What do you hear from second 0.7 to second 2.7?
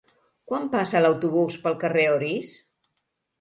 passa l'autobús pel carrer Orís?